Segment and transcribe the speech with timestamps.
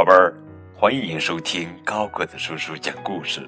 [0.00, 0.34] 宝贝儿，
[0.74, 3.46] 欢迎收听高个子叔叔讲故事。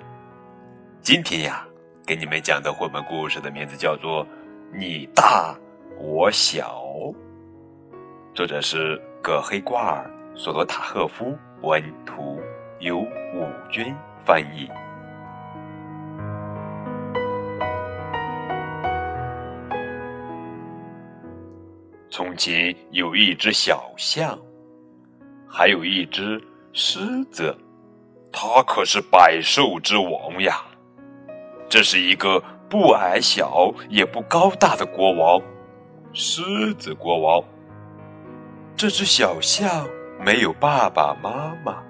[1.01, 1.67] 今天呀，
[2.07, 4.23] 给你们讲的绘本故事的名字叫做
[4.71, 5.57] 《你大
[5.99, 6.85] 我小》，
[8.35, 12.39] 作者是葛黑瓜尔、索罗塔赫夫文图，
[12.81, 14.69] 由武军翻译。
[22.11, 24.39] 从前有一只小象，
[25.55, 26.43] 还有一只
[26.73, 26.99] 狮
[27.31, 27.55] 子，
[28.33, 30.63] 它可是百兽之王呀。
[31.69, 35.39] 这是一个不矮小也不高大的国王，
[36.15, 37.45] 狮子国王。
[38.75, 39.87] 这只小象
[40.25, 41.83] 没有爸爸妈妈。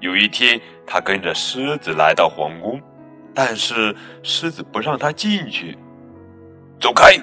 [0.00, 2.78] 有一天，他跟着狮子来到皇宫，
[3.34, 5.78] 但是狮子不让他进去。
[6.78, 7.14] 走开！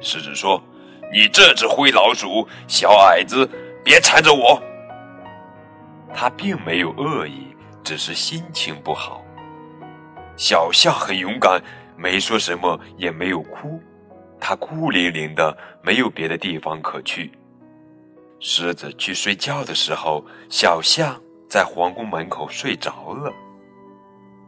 [0.00, 0.62] 狮子说。
[1.10, 3.48] 你这只灰老鼠，小矮子，
[3.82, 4.62] 别缠着我。
[6.20, 7.46] 他并没有恶意，
[7.84, 9.22] 只是心情不好。
[10.36, 11.62] 小象很勇敢，
[11.96, 13.80] 没说什么，也没有哭。
[14.40, 17.30] 他孤零零的，没有别的地方可去。
[18.40, 21.16] 狮子去睡觉的时候，小象
[21.48, 23.32] 在皇宫门口睡着了。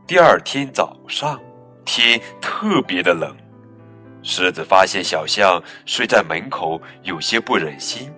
[0.09, 1.41] 第二天早上，
[1.84, 3.33] 天特别的冷。
[4.25, 8.12] 狮子发现小象睡在门口，有些不忍心。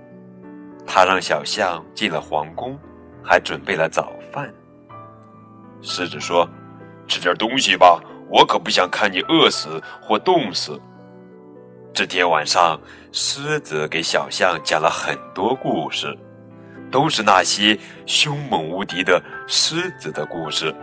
[0.86, 2.78] 他让小象进了皇宫，
[3.24, 4.52] 还准备了早饭。
[5.80, 6.48] 狮子说
[7.08, 10.80] ：“吃点东西吧，我可不想看你饿死或冻死。”
[11.94, 12.80] 这天晚上，
[13.12, 16.16] 狮子给小象讲了很多故事，
[16.90, 20.74] 都是那些凶猛无敌的狮子的故事。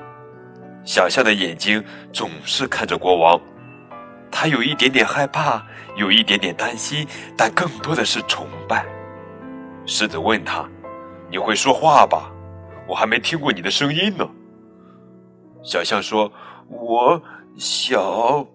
[0.86, 3.40] 小象的眼睛总是看着国王。
[4.32, 8.86] 他有一点点害怕，有一点点担心，但更多的是崇拜。
[9.88, 10.64] 狮子问他
[11.30, 12.32] ：“你会说话吧？
[12.88, 14.28] 我还没听过你的声音呢。”
[15.64, 16.32] 小象说
[16.68, 17.22] ：“我
[17.58, 18.46] 小……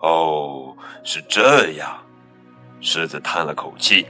[0.00, 1.96] 哦，是这样。”
[2.80, 4.06] 狮子叹了口气。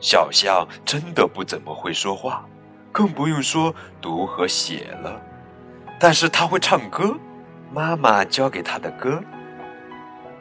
[0.00, 2.46] 小象真的不怎么会说话，
[2.90, 5.20] 更不用说读和写了，
[5.98, 7.14] 但是他会唱歌。
[7.72, 9.22] 妈妈教给他的歌，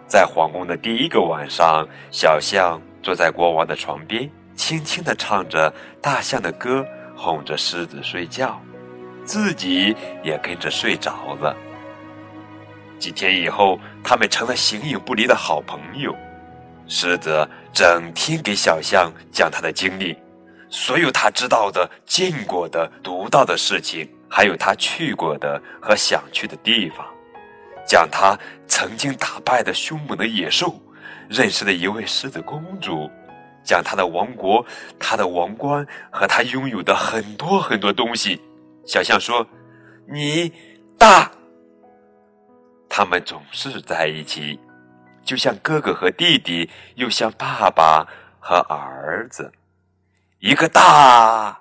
[0.07, 4.27] 在皇宫的第一个晚上，小象坐在国王的床边，
[4.59, 8.61] 轻轻地唱着大象的歌，哄着狮子睡觉，
[9.23, 11.55] 自己也跟着睡着了。
[12.99, 16.13] 几天以后，他们成了形影不离的好朋友。
[16.87, 20.17] 狮子整天给小象讲他的经历，
[20.69, 27.07] 所有他知道的、见过的、读到的事情，还有他去过的和想去的地方。
[27.87, 28.37] 讲他
[28.67, 30.75] 曾经打败的凶猛的野兽，
[31.29, 33.09] 认识的一位狮子公主，
[33.63, 34.65] 讲他的王国、
[34.99, 38.41] 他的王冠和他拥有的很多很多东西。
[38.85, 39.45] 小象说
[40.07, 40.51] ：“你
[40.97, 41.31] 大。”
[42.89, 44.59] 他们总是在一起，
[45.23, 48.05] 就像哥哥和弟弟，又像爸爸
[48.39, 49.51] 和儿子，
[50.39, 51.59] 一个大，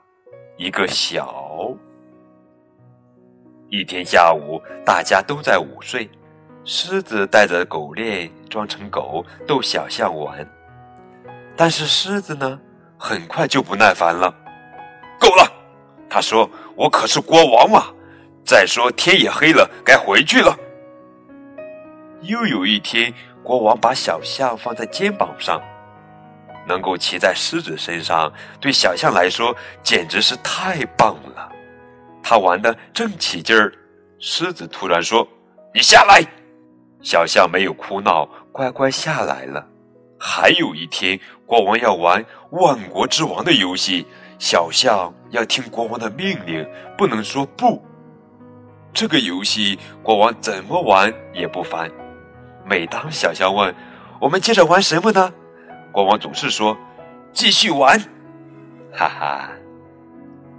[0.57, 1.77] 一个小。
[3.69, 6.09] 一天下午，大家都在午睡。
[6.65, 10.47] 狮子带着狗链装成狗逗小象玩，
[11.59, 12.57] 但是狮子呢，
[12.97, 14.33] 很快就不耐烦了。
[15.19, 15.45] 够了，
[16.09, 17.87] 他说：“我可是国王嘛！
[18.45, 20.57] 再说天也黑了，该回去了。”
[22.23, 25.61] 又有一天，国王把小象放在肩膀上，
[26.65, 29.53] 能够骑在狮子身上，对小象来说
[29.83, 31.51] 简直是太棒了。
[32.23, 33.73] 他玩的正起劲儿，
[34.21, 35.27] 狮子突然说
[35.75, 36.25] ：“你下来。”
[37.03, 39.67] 小象没有哭闹，乖乖下来了。
[40.31, 44.07] 还有一天，国王要玩万国之王的游戏，
[44.39, 46.69] 小象要听国王的命令，
[46.99, 47.83] 不能说不。
[48.93, 51.91] 这个游戏，国王怎么玩也不烦。
[52.67, 53.75] 每当小象问
[54.21, 55.33] ：“我们接着玩什么呢？”
[55.91, 56.77] 国王总是说
[57.33, 57.99] ：“继续玩。”
[58.93, 59.49] 哈哈，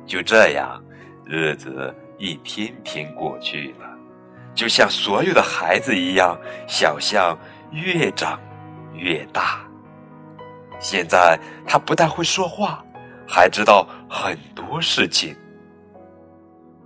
[0.07, 0.83] 就这样，
[1.25, 3.87] 日子一天天过去了。
[4.55, 6.35] 就像所有的孩子一样，
[6.67, 7.37] 小象
[7.71, 8.39] 越长
[8.93, 9.59] 越大。
[10.79, 12.83] 现在他不但会说话，
[13.27, 15.35] 还知道很多事情。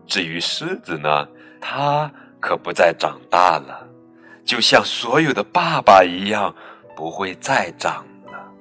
[0.05, 1.27] 至于狮子呢，
[1.61, 3.88] 它可不再长大了，
[4.44, 6.53] 就像所有的爸爸一样，
[6.95, 8.51] 不会再长了。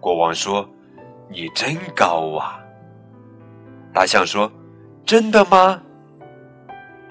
[0.00, 0.68] 国王说
[1.30, 2.58] ：“你真高啊！”
[3.94, 4.50] 大象说
[5.06, 5.80] ：“真的吗？”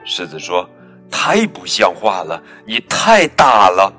[0.04, 0.68] 狮子说
[1.10, 3.94] ：“太不像话了，你太大了。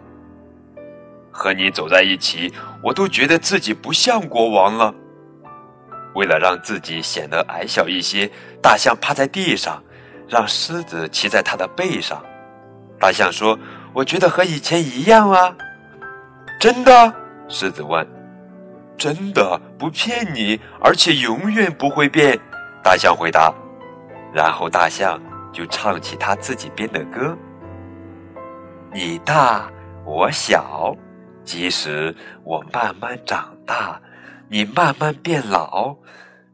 [1.38, 2.52] 和你走在一起，
[2.82, 4.92] 我都觉得自己不像国王了。”
[6.16, 8.28] 为了让自己显得矮小一些，
[8.60, 9.80] 大象趴在地上，
[10.28, 12.20] 让狮子骑在它的背上。
[12.98, 13.56] 大象说
[13.94, 15.54] ：“我觉得和以前一样啊。”
[16.58, 17.14] 真的？
[17.48, 18.04] 狮子问。
[18.98, 22.36] “真的，不骗你，而且永远不会变。”
[22.82, 23.54] 大象回答。
[24.34, 25.20] 然后大象
[25.52, 27.36] 就唱起他自己编的歌
[28.92, 29.70] ：“你大
[30.04, 30.96] 我小，
[31.48, 32.14] 即使
[32.44, 33.98] 我慢慢长大，
[34.50, 35.96] 你慢慢变老，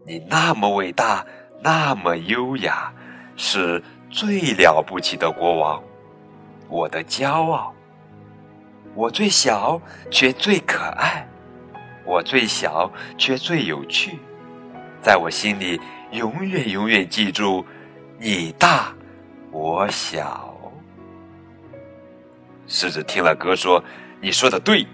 [0.06, 1.26] 你那么伟大，
[1.60, 2.92] 那么优雅，
[3.34, 5.82] 是最了不起的国王。”
[6.70, 7.74] 我的骄傲，
[8.94, 9.82] 我最小
[10.12, 11.26] 却最可爱，
[12.04, 12.88] 我最小
[13.18, 14.20] 却最有趣，
[15.02, 15.80] 在我心里
[16.12, 17.66] 永远永远记住，
[18.16, 18.94] 你大
[19.50, 20.56] 我小。
[22.68, 23.82] 狮子听了歌说
[24.24, 24.86] ：“你说的对，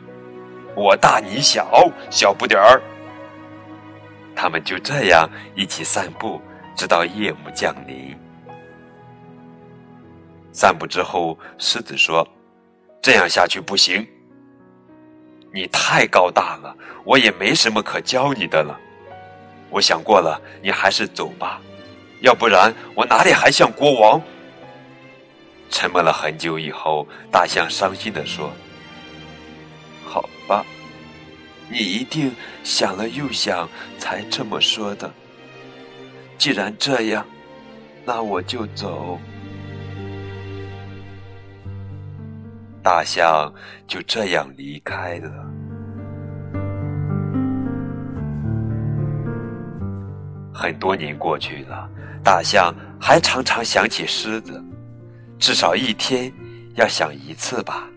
[0.75, 2.83] 我大你小，小不点儿。”
[4.35, 6.43] 他们就这样一起散步，
[6.75, 8.19] 直到夜幕降临。
[10.51, 12.27] 散步之后，狮子说
[13.01, 14.05] ：“这样下去不行，
[15.55, 18.77] 你太高大了，我也没什么可教你的了。
[19.71, 21.61] 我想过了，你还是走吧，
[22.21, 24.21] 要不然我哪里还像国王？”
[25.71, 28.51] 沉默了很久以后，大象伤心的说
[31.71, 32.35] ：“你一定
[32.65, 33.69] 想了又想
[33.99, 35.11] 才这么说的。
[36.37, 37.25] 既然这样，
[38.05, 39.19] 那我就走。”
[42.83, 43.53] 大象
[43.87, 45.31] 就这样离开了。
[50.53, 51.87] 很多年过去了，
[52.25, 54.65] 大象还常常想起狮子，
[55.39, 56.33] 至少一天
[56.75, 57.90] 要想一次吧。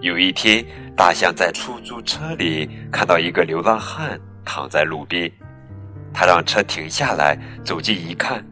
[0.00, 0.64] 有一天，
[0.96, 5.30] 大象在出租车里看到一个流浪汉躺在路边，
[6.14, 8.44] 他让车停下来，走近一看，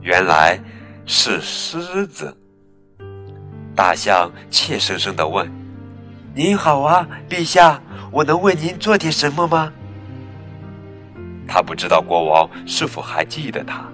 [0.00, 0.56] 原来
[1.04, 2.36] 是狮子。
[3.74, 5.50] 大象怯生生的问
[6.36, 7.82] ：“您好啊，陛下，
[8.12, 9.72] 我能为您做点什么吗？”
[11.48, 13.84] 他不知道国王是否还记得他。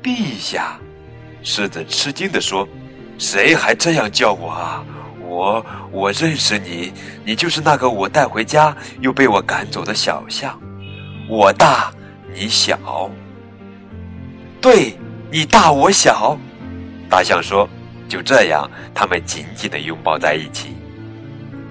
[0.00, 0.78] 陛下，
[1.42, 2.68] 狮子吃惊的说
[3.18, 4.84] ：“谁还这样叫我啊？
[5.34, 6.92] 我我认识你，
[7.24, 10.58] 你就是那个我带回家又被我赶走的小象。
[11.28, 11.92] 我大
[12.32, 13.10] 你小，
[14.60, 14.96] 对
[15.30, 16.38] 你大我小。”
[17.10, 17.68] 大象说。
[18.06, 20.76] 就这样，他们紧紧的拥抱在一起。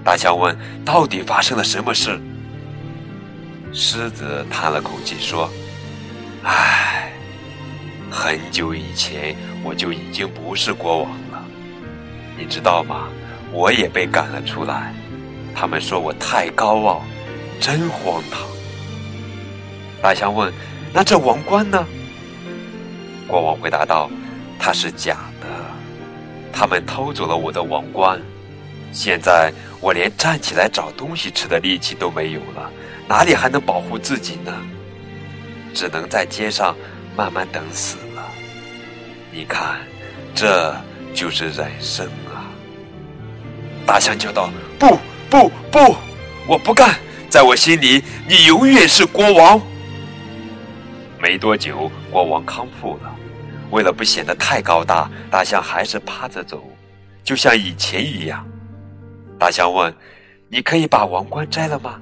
[0.04, 2.20] 大象问：“到底发生了什么事？”
[3.72, 5.48] 狮子叹了口气说
[6.42, 7.12] ：“唉，
[8.10, 11.42] 很久以前我就已经不是国王了，
[12.36, 13.08] 你知道吗？
[13.54, 14.92] 我也被赶了出来。
[15.54, 17.02] 他们说我太高傲，
[17.60, 18.40] 真荒唐。”
[20.02, 20.52] 大象问
[20.92, 21.86] ：“那这王冠呢？”
[23.28, 24.10] 国王回答道
[24.58, 25.46] ：“它是假的。”
[26.52, 28.20] 他们偷走了我的王冠，
[28.92, 32.70] 现在我连站起来找东西吃的力气都没有了，
[33.06, 34.52] 哪里还能保护自己呢？
[35.72, 36.76] 只能在街上
[37.16, 38.24] 慢慢等死了。
[39.32, 39.80] 你看，
[40.34, 40.74] 这
[41.12, 42.33] 就是人生啊！
[43.86, 44.98] 大象叫道：“不
[45.28, 45.94] 不不，
[46.46, 46.94] 我不干！
[47.28, 49.60] 在我心里，你永远是国王。”
[51.20, 53.14] 没多久，国王康复了。
[53.70, 56.62] 为了不显得太高大，大象还是趴着走，
[57.22, 58.46] 就像以前一样。
[59.38, 59.92] 大象问
[60.48, 62.00] ：“你可以把王冠摘了吗？”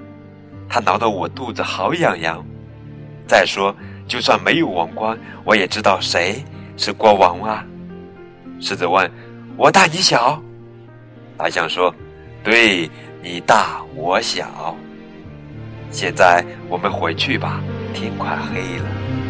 [0.68, 2.44] 他挠得我肚子好痒痒。
[3.26, 3.74] 再说，
[4.06, 6.44] 就算没有王冠，我也知道谁
[6.76, 7.64] 是国王啊。
[8.60, 9.10] 狮子问
[9.56, 10.40] ：“我大你小？”
[11.42, 11.92] 还想说
[12.44, 12.88] ：“对
[13.20, 14.76] 你大我小。”
[15.90, 17.60] 现在我们回去吧，
[17.92, 19.21] 天快黑了。